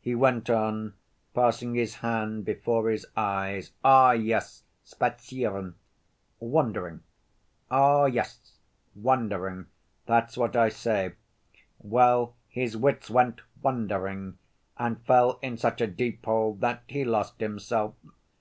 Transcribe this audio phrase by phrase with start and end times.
[0.00, 0.94] He went on,
[1.32, 5.76] passing his hand before his eyes, "Oh, yes, spazieren."
[6.40, 7.04] "Wandering?"
[7.70, 8.56] "Oh, yes,
[8.96, 9.66] wandering,
[10.06, 11.12] that's what I say.
[11.78, 14.38] Well, his wits went wandering
[14.76, 17.94] and fell in such a deep hole that he lost himself.